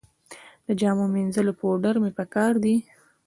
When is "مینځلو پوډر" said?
1.13-1.95